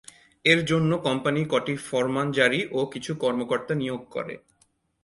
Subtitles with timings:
[0.45, 4.35] এর জন্য কোম্পানি কটি ফরমান জারী ও কিছু কর্মকর্তা নিয়োগ করে।